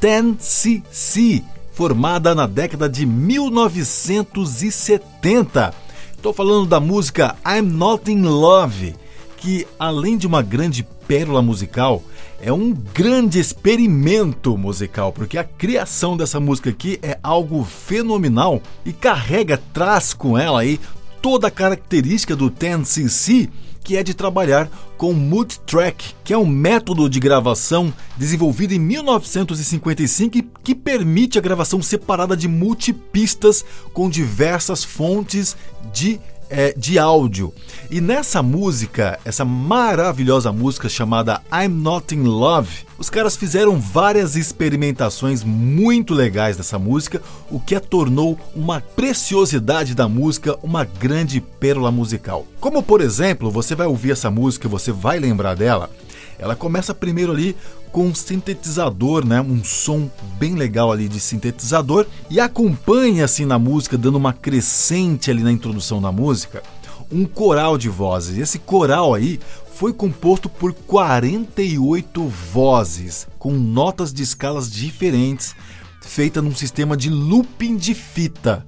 [0.03, 5.73] 10cc, formada na década de 1970.
[6.12, 8.98] Estou falando da música I'm Not in Love,
[9.37, 12.04] que além de uma grande pérola musical,
[12.41, 18.91] é um grande experimento musical, porque a criação dessa música aqui é algo fenomenal e
[18.91, 20.82] carrega, traz com ela aí
[21.24, 23.49] toda a característica do 10cc
[23.82, 30.41] que é de trabalhar com Multitrack, que é um método de gravação desenvolvido em 1955
[30.63, 35.57] que permite a gravação separada de multipistas com diversas fontes
[35.91, 36.20] de
[36.54, 37.51] é, de áudio.
[37.90, 44.35] E nessa música, essa maravilhosa música chamada I'm Not in Love, os caras fizeram várias
[44.35, 51.41] experimentações muito legais dessa música, o que a tornou uma preciosidade da música, uma grande
[51.41, 52.45] pérola musical.
[52.60, 55.90] Como por exemplo, você vai ouvir essa música você vai lembrar dela.
[56.38, 57.55] Ela começa primeiro ali
[57.94, 59.40] com um sintetizador, né?
[59.40, 65.30] Um som bem legal ali de sintetizador e acompanha assim na música, dando uma crescente
[65.30, 66.63] ali na introdução da música,
[67.12, 68.40] um coral de vozes.
[68.40, 69.40] Esse coral aí
[69.75, 75.56] foi composto por 48 vozes, com notas de escalas diferentes,
[76.01, 78.66] feita num sistema de looping de fita.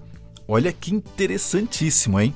[0.47, 2.33] Olha que interessantíssimo, hein?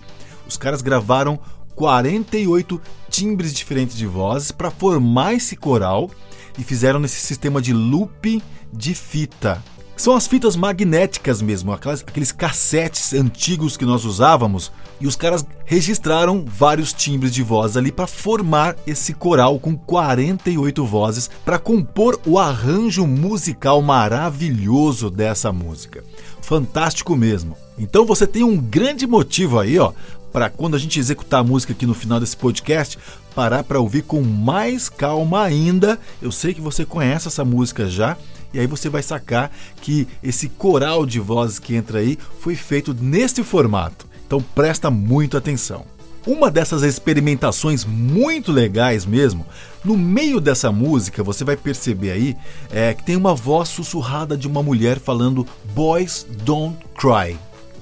[0.47, 1.39] Os caras gravaram
[1.75, 2.81] 48
[3.11, 6.09] timbres diferentes de vozes para formar esse coral
[6.57, 9.61] e fizeram nesse sistema de loop de fita.
[9.99, 14.71] São as fitas magnéticas mesmo, aquelas, aqueles cassetes antigos que nós usávamos,
[15.01, 20.85] e os caras registraram vários timbres de voz ali para formar esse coral com 48
[20.85, 26.01] vozes para compor o arranjo musical maravilhoso dessa música.
[26.41, 27.57] Fantástico mesmo.
[27.77, 29.91] Então você tem um grande motivo aí, ó,
[30.39, 32.97] para quando a gente executar a música aqui no final desse podcast,
[33.35, 35.99] parar para ouvir com mais calma ainda.
[36.21, 38.15] Eu sei que você conhece essa música já,
[38.53, 39.51] e aí você vai sacar
[39.81, 44.07] que esse coral de vozes que entra aí foi feito neste formato.
[44.25, 45.83] Então presta muito atenção.
[46.25, 49.45] Uma dessas experimentações muito legais mesmo,
[49.83, 52.37] no meio dessa música você vai perceber aí
[52.71, 55.45] é, que tem uma voz sussurrada de uma mulher falando
[55.75, 57.37] Boys Don't Cry.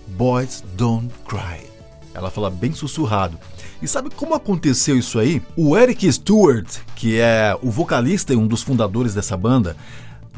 [0.07, 1.67] Boys Don't Cry.
[2.18, 3.38] Ela fala bem sussurrado.
[3.80, 5.40] E sabe como aconteceu isso aí?
[5.56, 9.78] O Eric Stewart, que é o vocalista e um dos fundadores dessa banda,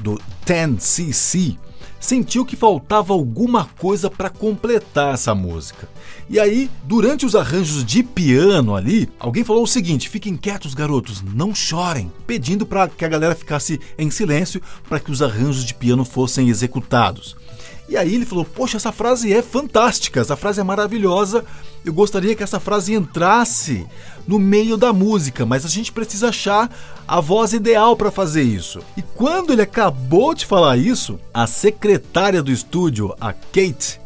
[0.04, 1.58] do 10cc,
[1.98, 5.88] sentiu que faltava alguma coisa para completar essa música.
[6.30, 11.22] E aí, durante os arranjos de piano ali, alguém falou o seguinte: fiquem quietos, garotos,
[11.22, 15.74] não chorem, pedindo para que a galera ficasse em silêncio para que os arranjos de
[15.74, 17.38] piano fossem executados.
[17.90, 21.44] E aí ele falou: Poxa, essa frase é fantástica, essa frase é maravilhosa.
[21.84, 23.86] Eu gostaria que essa frase entrasse
[24.28, 26.70] no meio da música, mas a gente precisa achar
[27.08, 28.80] a voz ideal para fazer isso.
[28.96, 34.00] E quando ele acabou de falar isso, a secretária do estúdio, a Kate,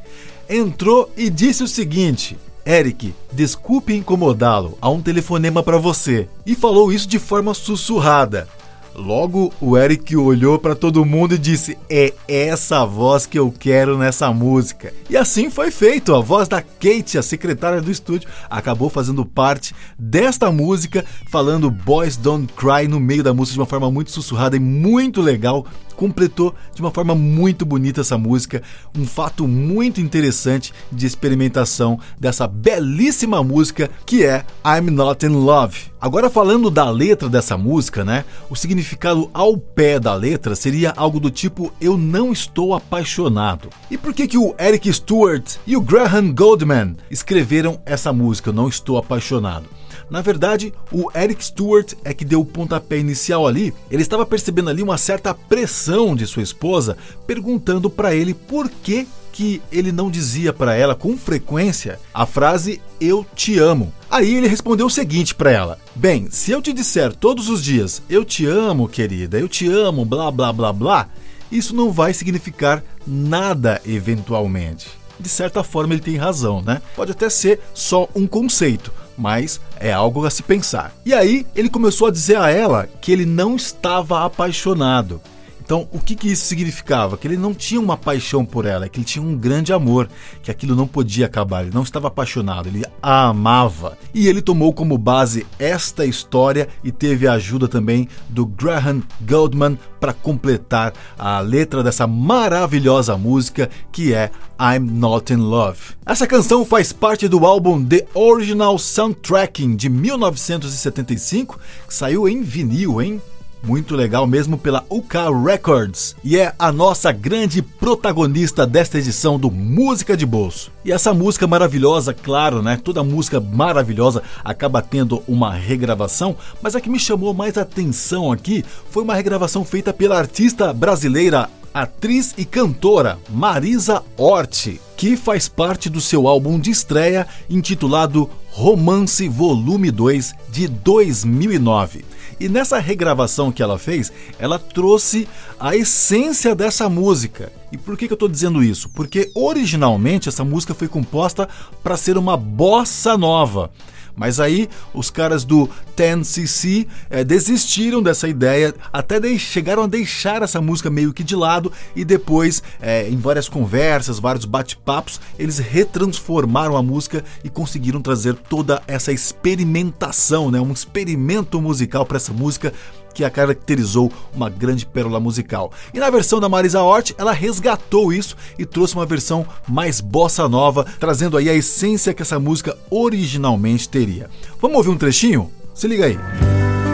[0.49, 6.29] entrou e disse o seguinte: Eric, desculpe incomodá-lo, há um telefonema para você.
[6.45, 8.47] E falou isso de forma sussurrada.
[8.95, 13.97] Logo, o Eric olhou para todo mundo e disse: É essa voz que eu quero
[13.97, 14.93] nessa música.
[15.09, 16.13] E assim foi feito.
[16.13, 22.17] A voz da Kate, a secretária do estúdio, acabou fazendo parte desta música, falando Boys
[22.17, 26.53] Don't Cry no meio da música de uma forma muito sussurrada e muito legal completou
[26.73, 28.61] de uma forma muito bonita essa música,
[28.97, 35.93] um fato muito interessante de experimentação dessa belíssima música que é I'm Not in Love.
[35.99, 38.25] Agora falando da letra dessa música, né?
[38.49, 43.69] O significado ao pé da letra seria algo do tipo eu não estou apaixonado.
[43.89, 48.53] E por que que o Eric Stewart e o Graham Goldman escreveram essa música eu
[48.53, 49.82] não estou apaixonado?
[50.13, 53.73] Na verdade, o Eric Stewart é que deu o pontapé inicial ali.
[53.89, 56.95] Ele estava percebendo ali uma certa pressão de sua esposa,
[57.25, 62.79] perguntando para ele por que que ele não dizia para ela com frequência a frase
[63.01, 63.91] eu te amo.
[64.07, 67.99] Aí ele respondeu o seguinte para ela: Bem, se eu te disser todos os dias
[68.07, 71.09] eu te amo, querida, eu te amo, blá blá blá blá,
[71.51, 74.85] isso não vai significar nada eventualmente.
[75.23, 76.81] De certa forma ele tem razão, né?
[76.97, 80.93] Pode até ser só um conceito, mas é algo a se pensar.
[81.05, 85.21] E aí ele começou a dizer a ela que ele não estava apaixonado.
[85.63, 87.17] Então, o que, que isso significava?
[87.17, 90.09] Que ele não tinha uma paixão por ela, que ele tinha um grande amor,
[90.41, 93.97] que aquilo não podia acabar, ele não estava apaixonado, ele a amava.
[94.13, 99.79] E ele tomou como base esta história e teve a ajuda também do Graham Goldman
[100.01, 105.79] para completar a letra dessa maravilhosa música que é I'm Not in Love.
[106.05, 111.57] Essa canção faz parte do álbum The Original Soundtracking de 1975,
[111.87, 113.21] que saiu em vinil, hein?
[113.65, 119.49] Muito legal mesmo pela UK Records e é a nossa grande protagonista desta edição do
[119.49, 120.71] Música de Bolso.
[120.83, 122.77] E essa música maravilhosa, claro, né?
[122.83, 128.65] Toda música maravilhosa acaba tendo uma regravação, mas a que me chamou mais atenção aqui
[128.89, 135.89] foi uma regravação feita pela artista brasileira atriz e cantora Marisa Hort, que faz parte
[135.89, 142.05] do seu álbum de estreia intitulado Romance Volume 2 de 2009.
[142.43, 147.53] E nessa regravação que ela fez, ela trouxe a essência dessa música.
[147.71, 148.89] E por que, que eu estou dizendo isso?
[148.89, 151.47] Porque originalmente essa música foi composta
[151.81, 153.71] para ser uma bossa nova.
[154.15, 160.41] Mas aí os caras do 10cc é, desistiram dessa ideia, até de, chegaram a deixar
[160.41, 165.57] essa música meio que de lado e depois, é, em várias conversas, vários bate-papos, eles
[165.57, 172.33] retransformaram a música e conseguiram trazer toda essa experimentação, né, um experimento musical para essa
[172.33, 172.73] música
[173.13, 175.71] que a caracterizou uma grande pérola musical.
[175.93, 180.49] E na versão da Marisa Hort, ela resgatou isso e trouxe uma versão mais bossa
[180.49, 184.29] nova, trazendo aí a essência que essa música originalmente teria.
[184.61, 185.51] Vamos ouvir um trechinho?
[185.73, 186.17] Se liga aí.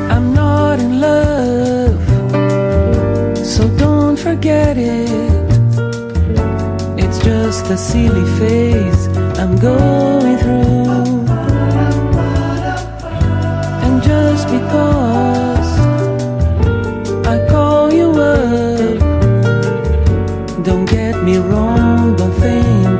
[0.09, 1.95] I'm not in love,
[3.45, 5.09] so don't forget it.
[6.97, 9.07] It's just a silly phase
[9.39, 10.78] I'm going through.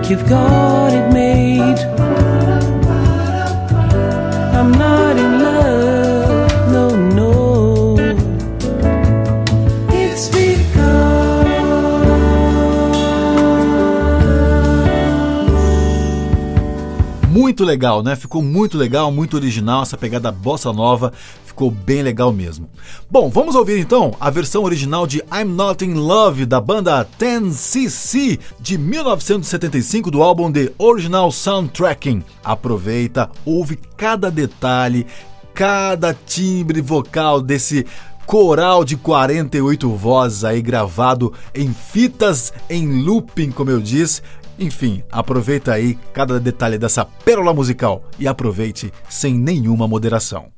[0.10, 1.89] You've got it made.
[17.50, 18.16] Muito legal, né?
[18.16, 21.12] Ficou muito legal, muito original essa pegada bossa nova
[21.44, 22.70] ficou bem legal mesmo.
[23.10, 28.40] Bom, vamos ouvir então a versão original de I'm Not in Love da banda 10cc
[28.60, 32.24] de 1975 do álbum The Original Soundtracking.
[32.44, 35.08] Aproveita, ouve cada detalhe,
[35.52, 37.84] cada timbre vocal desse
[38.30, 44.22] coral de 48 vozes aí gravado em fitas em looping, como eu disse.
[44.60, 50.52] Enfim, aproveita aí cada detalhe dessa pérola musical e aproveite sem nenhuma moderação.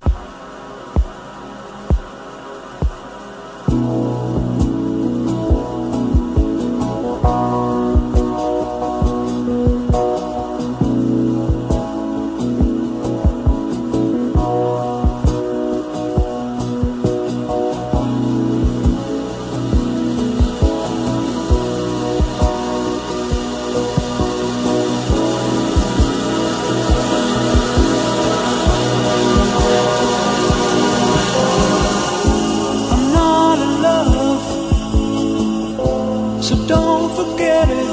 [36.72, 37.90] don't forget it.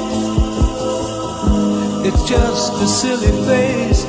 [2.07, 4.05] It's just a silly face.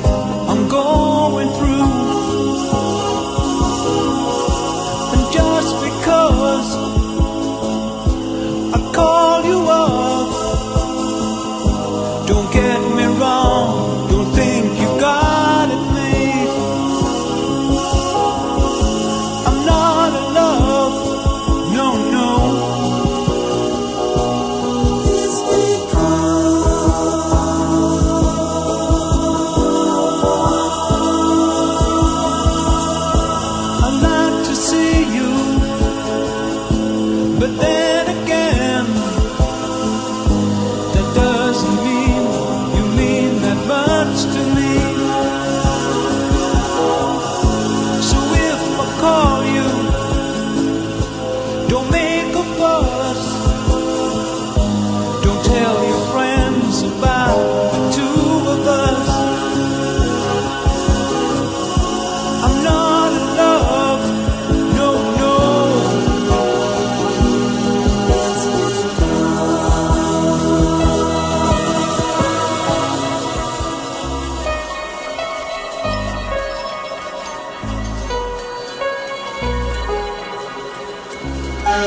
[81.71, 81.79] Big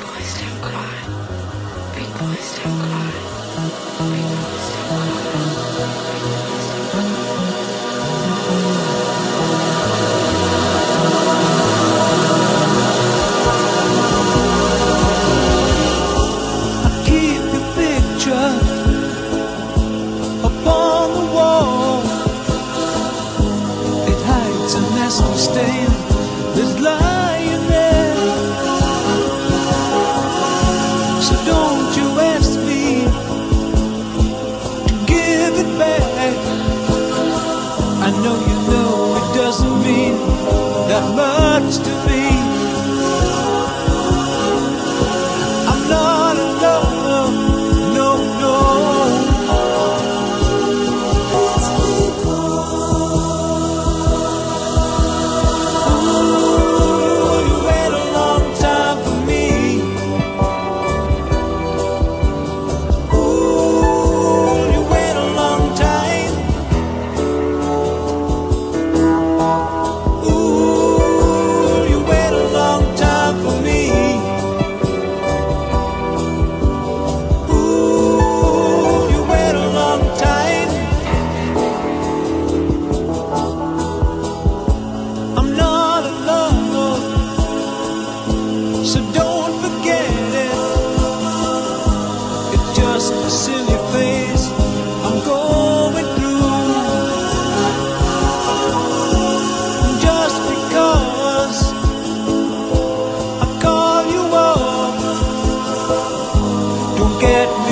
[0.00, 0.96] boys don't cry.
[1.94, 4.41] Big boys don't cry.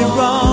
[0.08, 0.49] wrong.